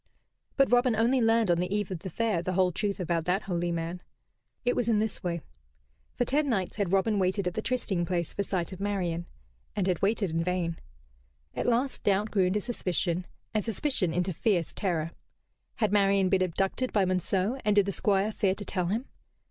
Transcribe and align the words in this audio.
But 0.57 0.71
Robin 0.71 0.95
only 0.95 1.21
learned 1.21 1.51
on 1.51 1.59
the 1.59 1.71
eve 1.71 1.91
of 1.91 1.99
the 1.99 2.09
Fair 2.09 2.41
the 2.41 2.53
whole 2.53 2.71
truth 2.71 2.99
about 2.99 3.25
that 3.25 3.43
holy 3.43 3.71
man. 3.71 4.01
It 4.65 4.75
was 4.75 4.89
in 4.89 4.97
this 4.97 5.21
way. 5.21 5.41
For 6.15 6.25
ten 6.25 6.49
nights 6.49 6.77
had 6.77 6.91
Robin 6.91 7.19
waited 7.19 7.45
at 7.45 7.53
the 7.53 7.61
trysting 7.61 8.03
place 8.03 8.33
for 8.33 8.41
sight 8.41 8.73
of 8.73 8.79
Marian; 8.79 9.27
and 9.75 9.85
had 9.85 10.01
waited 10.01 10.31
in 10.31 10.43
vain. 10.43 10.77
At 11.53 11.67
last 11.67 12.01
doubt 12.01 12.31
grew 12.31 12.45
into 12.45 12.61
suspicion, 12.61 13.27
and 13.53 13.63
suspicion 13.63 14.11
into 14.11 14.33
fierce 14.33 14.73
terror. 14.73 15.11
Had 15.75 15.91
Marian 15.93 16.29
been 16.29 16.41
abducted 16.41 16.91
by 16.91 17.05
Monceux, 17.05 17.61
and 17.63 17.75
did 17.75 17.85
the 17.85 17.91
Squire 17.91 18.31
fear 18.31 18.55
to 18.55 18.65
tell 18.65 18.87
him? 18.87 19.05